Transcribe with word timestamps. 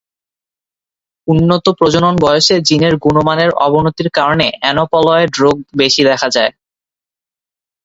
উন্নত 1.27 1.65
প্রজনন 1.79 2.13
বয়সে 2.21 2.55
জিনের 2.67 2.93
গুণমানের 2.97 3.51
অবনতির 3.65 4.09
কারণে 4.09 4.47
অ্যানোপলয়েড 4.61 5.31
রোগ 5.39 5.55
বেশি 5.77 6.01
দেখা 6.03 6.27
যায়। 6.35 6.51